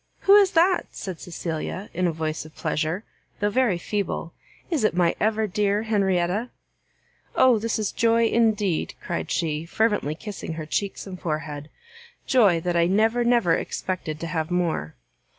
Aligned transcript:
"Who 0.21 0.33
is 0.35 0.53
that?" 0.53 0.87
said 0.95 1.19
Cecilia, 1.19 1.91
in 1.93 2.07
a 2.07 2.11
voice 2.11 2.43
of 2.43 2.55
pleasure, 2.55 3.03
though 3.39 3.51
very 3.51 3.77
feeble; 3.77 4.33
"is 4.71 4.83
it 4.83 4.95
my 4.95 5.15
ever 5.19 5.45
dear 5.45 5.83
Henrietta?" 5.83 6.49
"Oh 7.35 7.59
this 7.59 7.77
is 7.77 7.91
joy 7.91 8.25
indeed!" 8.25 8.95
cried 8.99 9.29
she, 9.29 9.63
fervently 9.63 10.15
kissing 10.15 10.53
her 10.53 10.65
cheeks 10.65 11.05
and 11.05 11.21
forehead, 11.21 11.69
"joy 12.25 12.59
that 12.61 12.75
I 12.75 12.87
never, 12.87 13.23
never 13.23 13.53
expected 13.53 14.19
to 14.21 14.25
have 14.25 14.49
more!" 14.49 14.95